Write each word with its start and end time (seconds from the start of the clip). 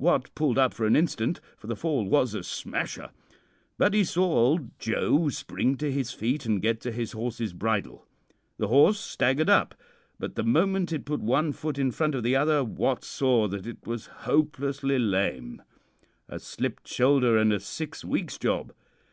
Wat 0.00 0.34
pulled 0.34 0.58
up 0.58 0.74
for 0.74 0.84
an 0.84 0.96
instant, 0.96 1.40
for 1.56 1.68
the 1.68 1.76
fall 1.76 2.06
was 2.08 2.34
a 2.34 2.42
smasher; 2.42 3.10
but 3.78 3.94
he 3.94 4.02
saw 4.02 4.24
old 4.34 4.76
Joe 4.80 5.28
spring 5.28 5.76
to 5.76 5.92
his 5.92 6.10
feet 6.10 6.44
and 6.44 6.60
get 6.60 6.80
to 6.80 6.90
his 6.90 7.12
horse's 7.12 7.52
bridle. 7.52 8.04
The 8.58 8.66
horse 8.66 8.98
staggered 8.98 9.48
up, 9.48 9.76
but 10.18 10.34
the 10.34 10.42
moment 10.42 10.92
it 10.92 11.04
put 11.04 11.20
one 11.20 11.52
foot 11.52 11.78
in 11.78 11.92
front 11.92 12.16
of 12.16 12.24
the 12.24 12.34
other, 12.34 12.64
Wat 12.64 13.04
saw 13.04 13.46
that 13.46 13.64
it 13.64 13.86
was 13.86 14.06
hopelessly 14.26 14.98
lame 14.98 15.62
a 16.28 16.40
slipped 16.40 16.88
shoulder 16.88 17.38
and 17.38 17.52
a 17.52 17.60
six 17.60 18.04
weeks' 18.04 18.38
job. 18.38 18.72